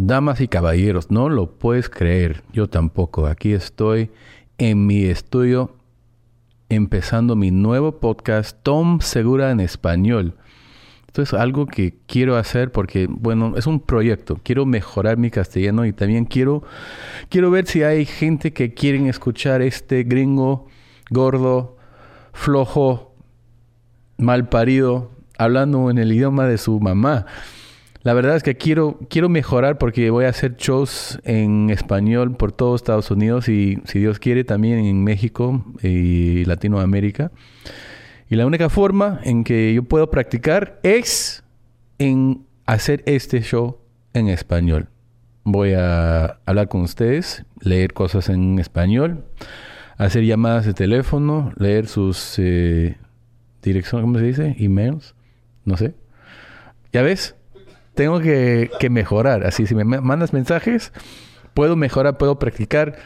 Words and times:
Damas 0.00 0.40
y 0.40 0.46
caballeros, 0.46 1.10
no 1.10 1.28
lo 1.28 1.58
puedes 1.58 1.88
creer, 1.88 2.44
yo 2.52 2.68
tampoco. 2.68 3.26
Aquí 3.26 3.52
estoy 3.52 4.12
en 4.56 4.86
mi 4.86 5.02
estudio 5.02 5.74
empezando 6.68 7.34
mi 7.34 7.50
nuevo 7.50 7.98
podcast, 7.98 8.56
Tom 8.62 9.00
Segura 9.00 9.50
en 9.50 9.58
español. 9.58 10.36
Esto 11.08 11.22
es 11.22 11.34
algo 11.34 11.66
que 11.66 11.98
quiero 12.06 12.36
hacer 12.36 12.70
porque, 12.70 13.08
bueno, 13.10 13.54
es 13.56 13.66
un 13.66 13.80
proyecto. 13.80 14.38
Quiero 14.40 14.66
mejorar 14.66 15.16
mi 15.16 15.32
castellano 15.32 15.84
y 15.84 15.92
también 15.92 16.26
quiero, 16.26 16.62
quiero 17.28 17.50
ver 17.50 17.66
si 17.66 17.82
hay 17.82 18.04
gente 18.06 18.52
que 18.52 18.74
quieren 18.74 19.08
escuchar 19.08 19.62
este 19.62 20.04
gringo 20.04 20.68
gordo, 21.10 21.76
flojo, 22.32 23.16
mal 24.16 24.48
parido, 24.48 25.10
hablando 25.38 25.90
en 25.90 25.98
el 25.98 26.12
idioma 26.12 26.46
de 26.46 26.56
su 26.56 26.78
mamá. 26.78 27.26
La 28.08 28.14
verdad 28.14 28.36
es 28.36 28.42
que 28.42 28.56
quiero, 28.56 28.98
quiero 29.10 29.28
mejorar 29.28 29.76
porque 29.76 30.08
voy 30.08 30.24
a 30.24 30.30
hacer 30.30 30.56
shows 30.56 31.20
en 31.24 31.68
español 31.68 32.34
por 32.38 32.52
todo 32.52 32.74
Estados 32.74 33.10
Unidos 33.10 33.50
y, 33.50 33.82
si 33.84 33.98
Dios 33.98 34.18
quiere, 34.18 34.44
también 34.44 34.78
en 34.78 35.04
México 35.04 35.62
y 35.82 36.46
Latinoamérica. 36.46 37.32
Y 38.30 38.36
la 38.36 38.46
única 38.46 38.70
forma 38.70 39.20
en 39.24 39.44
que 39.44 39.74
yo 39.74 39.82
puedo 39.82 40.10
practicar 40.10 40.80
es 40.82 41.44
en 41.98 42.46
hacer 42.64 43.02
este 43.04 43.42
show 43.42 43.76
en 44.14 44.28
español. 44.28 44.88
Voy 45.44 45.74
a 45.74 46.38
hablar 46.46 46.68
con 46.68 46.80
ustedes, 46.80 47.44
leer 47.60 47.92
cosas 47.92 48.30
en 48.30 48.58
español, 48.58 49.26
hacer 49.98 50.24
llamadas 50.24 50.64
de 50.64 50.72
teléfono, 50.72 51.52
leer 51.58 51.86
sus 51.86 52.38
eh, 52.38 52.96
direcciones, 53.60 54.02
¿cómo 54.02 54.18
se 54.18 54.24
dice? 54.24 54.56
Emails, 54.58 55.14
no 55.66 55.76
sé. 55.76 55.92
¿Ya 56.90 57.02
ves? 57.02 57.34
Tengo 57.98 58.20
que, 58.20 58.88
mejorar. 58.90 59.44
Así, 59.44 59.66
si 59.66 59.74
me 59.74 59.82
mandas 59.82 60.32
mensajes, 60.32 60.92
puedo 61.52 61.74
mejorar, 61.74 62.16
puedo 62.16 62.38
practicar. 62.38 62.96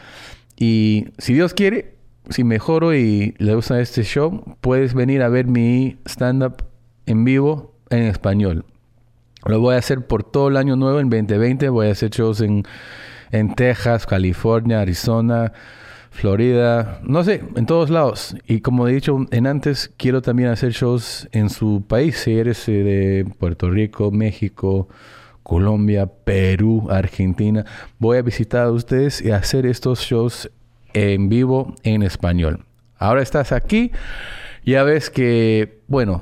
Y 0.55 1.07
si 1.17 1.33
Dios 1.33 1.55
quiere, 1.55 1.95
si 2.29 2.43
mejoro 2.43 2.93
y 2.93 3.33
le 3.39 3.55
gusta 3.55 3.81
este 3.81 4.03
show, 4.03 4.55
puedes 4.61 4.93
venir 4.93 5.23
a 5.23 5.29
ver 5.29 5.47
mi 5.47 5.97
stand-up 6.05 6.63
en 7.07 7.23
vivo 7.25 7.73
en 7.89 8.03
español. 8.03 8.65
Lo 9.45 9.59
voy 9.59 9.73
a 9.73 9.79
hacer 9.79 10.05
por 10.05 10.23
todo 10.23 10.49
el 10.49 10.57
año 10.57 10.75
nuevo 10.75 10.99
en 10.99 11.09
2020. 11.09 11.69
Voy 11.69 11.87
a 11.87 11.91
hacer 11.93 12.11
shows 12.11 12.41
en, 12.41 12.63
en 13.31 13.55
Texas, 13.55 14.05
California, 14.05 14.81
Arizona, 14.81 15.53
Florida, 16.13 16.99
no 17.03 17.23
sé, 17.23 17.43
en 17.55 17.65
todos 17.65 17.89
lados. 17.89 18.35
Y 18.47 18.61
como 18.61 18.87
he 18.87 18.93
dicho 18.93 19.25
en 19.31 19.47
antes, 19.47 19.91
quiero 19.97 20.21
también 20.21 20.49
hacer 20.49 20.71
shows 20.71 21.27
en 21.31 21.49
su 21.49 21.83
país. 21.85 22.17
Si 22.17 22.37
eres 22.37 22.69
eh, 22.69 22.83
de 22.83 23.25
Puerto 23.39 23.69
Rico, 23.71 24.11
México, 24.11 24.87
Colombia, 25.41 26.05
Perú, 26.05 26.87
Argentina, 26.89 27.65
voy 27.97 28.19
a 28.19 28.21
visitar 28.21 28.67
a 28.67 28.71
ustedes 28.71 29.21
y 29.21 29.31
hacer 29.31 29.65
estos 29.65 30.01
shows 30.01 30.51
en 30.93 31.29
vivo 31.29 31.75
en 31.81 32.03
español. 32.03 32.63
Ahora 32.97 33.23
estás 33.23 33.51
aquí, 33.51 33.91
ya 34.63 34.83
ves 34.83 35.09
que, 35.09 35.81
bueno, 35.87 36.21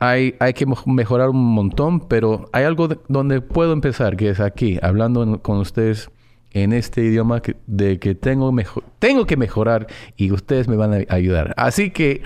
hay, 0.00 0.34
hay 0.40 0.52
que 0.52 0.66
mejorar 0.84 1.30
un 1.30 1.54
montón, 1.54 2.00
pero 2.00 2.50
hay 2.52 2.64
algo 2.64 2.88
donde 3.08 3.40
puedo 3.40 3.72
empezar, 3.72 4.16
que 4.16 4.30
es 4.30 4.40
aquí, 4.40 4.80
hablando 4.82 5.40
con 5.42 5.58
ustedes 5.58 6.10
en 6.52 6.72
este 6.72 7.02
idioma 7.02 7.42
de 7.66 7.98
que 7.98 8.14
tengo, 8.14 8.54
tengo 8.98 9.26
que 9.26 9.36
mejorar 9.36 9.86
y 10.16 10.32
ustedes 10.32 10.68
me 10.68 10.76
van 10.76 10.92
a 10.94 11.14
ayudar. 11.14 11.54
Así 11.56 11.90
que 11.90 12.22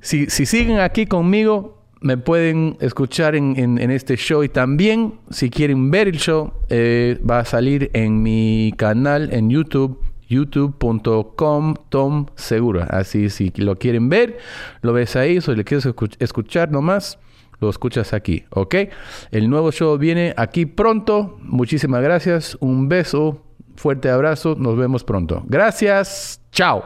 si, 0.00 0.26
siguen 0.28 0.80
aquí 0.80 1.06
conmigo, 1.06 1.82
me 2.00 2.16
pueden 2.16 2.76
escuchar 2.80 3.36
en, 3.36 3.78
este 3.90 4.16
show 4.16 4.42
y 4.42 4.48
también 4.48 5.20
si 5.30 5.50
quieren 5.50 5.90
ver 5.90 6.08
el 6.08 6.18
show, 6.18 6.52
eh, 6.68 7.20
va 7.28 7.40
a 7.40 7.44
salir 7.44 7.90
en 7.92 8.22
mi 8.22 8.74
canal 8.76 9.32
en 9.32 9.50
YouTube 9.50 10.00
youtube.com 10.32 11.74
Tom 11.90 12.26
Segura. 12.36 12.84
Así 12.84 13.28
si 13.28 13.52
lo 13.56 13.76
quieren 13.78 14.08
ver, 14.08 14.38
lo 14.80 14.92
ves 14.92 15.14
ahí, 15.14 15.40
si 15.40 15.54
le 15.54 15.62
quieres 15.62 15.86
escuchar 16.18 16.70
nomás, 16.70 17.18
lo 17.60 17.70
escuchas 17.70 18.12
aquí, 18.12 18.44
¿ok? 18.50 18.74
El 19.30 19.48
nuevo 19.48 19.70
show 19.70 19.96
viene 19.98 20.34
aquí 20.36 20.66
pronto. 20.66 21.38
Muchísimas 21.42 22.02
gracias. 22.02 22.56
Un 22.60 22.88
beso, 22.88 23.42
fuerte 23.76 24.10
abrazo. 24.10 24.54
Nos 24.58 24.76
vemos 24.76 25.04
pronto. 25.04 25.42
Gracias. 25.46 26.40
Chao. 26.52 26.82